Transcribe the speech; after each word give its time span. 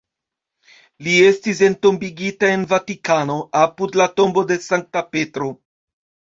Li 1.07 1.13
estis 1.25 1.61
entombigita 1.67 2.51
en 2.55 2.65
Vatikano, 2.73 3.37
apud 3.67 4.01
la 4.03 4.11
tombo 4.19 4.47
de 4.55 4.61
Sankta 4.67 5.07
Petro. 5.15 5.55